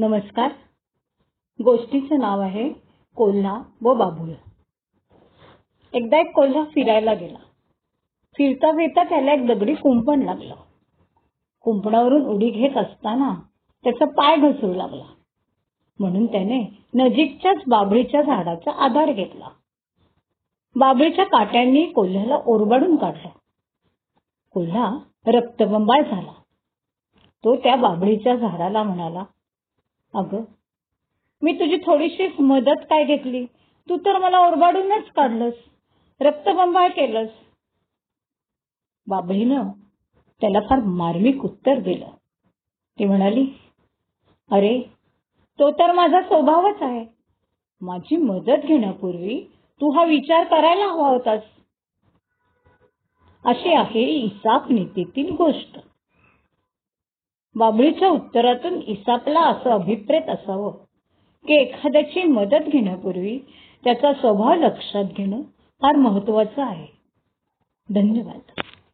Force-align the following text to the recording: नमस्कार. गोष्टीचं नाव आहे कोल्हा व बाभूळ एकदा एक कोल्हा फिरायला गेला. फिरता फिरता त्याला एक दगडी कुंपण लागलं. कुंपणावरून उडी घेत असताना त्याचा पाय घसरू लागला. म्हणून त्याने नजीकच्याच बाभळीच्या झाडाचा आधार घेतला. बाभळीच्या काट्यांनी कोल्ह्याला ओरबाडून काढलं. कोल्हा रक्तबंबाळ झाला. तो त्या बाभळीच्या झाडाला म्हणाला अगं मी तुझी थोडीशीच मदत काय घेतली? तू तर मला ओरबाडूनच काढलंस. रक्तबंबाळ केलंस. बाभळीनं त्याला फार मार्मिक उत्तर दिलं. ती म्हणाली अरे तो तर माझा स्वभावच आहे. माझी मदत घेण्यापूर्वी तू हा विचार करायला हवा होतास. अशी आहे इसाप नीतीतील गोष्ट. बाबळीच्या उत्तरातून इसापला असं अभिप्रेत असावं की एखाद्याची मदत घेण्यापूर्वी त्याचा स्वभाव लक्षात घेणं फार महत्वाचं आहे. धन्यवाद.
नमस्कार. 0.00 0.52
गोष्टीचं 1.64 2.18
नाव 2.18 2.40
आहे 2.40 2.72
कोल्हा 3.16 3.62
व 3.82 3.94
बाभूळ 3.94 4.28
एकदा 5.92 6.18
एक 6.18 6.32
कोल्हा 6.32 6.64
फिरायला 6.64 7.14
गेला. 7.14 7.38
फिरता 8.36 8.72
फिरता 8.72 9.02
त्याला 9.02 9.32
एक 9.32 9.46
दगडी 9.46 9.74
कुंपण 9.74 10.22
लागलं. 10.22 10.54
कुंपणावरून 11.60 12.26
उडी 12.26 12.50
घेत 12.50 12.76
असताना 12.76 13.34
त्याचा 13.84 14.04
पाय 14.04 14.36
घसरू 14.36 14.74
लागला. 14.74 15.04
म्हणून 15.98 16.26
त्याने 16.26 16.84
नजीकच्याच 16.94 17.58
बाभळीच्या 17.68 18.22
झाडाचा 18.22 18.70
आधार 18.70 19.12
घेतला. 19.12 19.48
बाभळीच्या 20.76 21.24
काट्यांनी 21.24 21.86
कोल्ह्याला 21.86 22.36
ओरबाडून 22.46 22.96
काढलं. 22.96 23.28
कोल्हा 24.50 24.98
रक्तबंबाळ 25.26 26.10
झाला. 26.10 26.32
तो 27.44 27.56
त्या 27.56 27.76
बाभळीच्या 27.76 28.36
झाडाला 28.36 28.82
म्हणाला 28.82 29.24
अगं 30.14 30.44
मी 31.42 31.52
तुझी 31.52 31.76
थोडीशीच 31.76 32.40
मदत 32.40 32.80
काय 32.80 33.04
घेतली? 33.04 33.44
तू 33.88 33.96
तर 33.96 34.18
मला 34.18 34.38
ओरबाडूनच 34.38 35.10
काढलंस. 35.16 35.54
रक्तबंबाळ 36.20 36.88
केलंस. 36.88 37.28
बाभळीनं 39.06 39.70
त्याला 40.40 40.60
फार 40.60 40.78
मार्मिक 40.78 41.44
उत्तर 41.44 41.78
दिलं. 41.80 42.08
ती 42.98 43.04
म्हणाली 43.04 43.46
अरे 44.50 44.82
तो 45.58 45.70
तर 45.70 45.92
माझा 45.92 46.22
स्वभावच 46.22 46.82
आहे. 46.82 47.06
माझी 47.80 48.16
मदत 48.16 48.66
घेण्यापूर्वी 48.66 49.40
तू 49.80 49.90
हा 49.98 50.04
विचार 50.04 50.44
करायला 50.44 50.86
हवा 50.86 51.08
होतास. 51.08 51.42
अशी 53.44 53.72
आहे 53.72 54.02
इसाप 54.02 54.70
नीतीतील 54.70 55.34
गोष्ट. 55.34 55.78
बाबळीच्या 57.56 58.08
उत्तरातून 58.08 58.80
इसापला 58.80 59.40
असं 59.40 59.70
अभिप्रेत 59.70 60.28
असावं 60.28 60.72
की 61.46 61.54
एखाद्याची 61.54 62.22
मदत 62.22 62.68
घेण्यापूर्वी 62.68 63.38
त्याचा 63.84 64.12
स्वभाव 64.12 64.54
लक्षात 64.54 65.04
घेणं 65.04 65.40
फार 65.82 65.96
महत्वाचं 65.96 66.62
आहे. 66.62 66.86
धन्यवाद. 67.94 68.59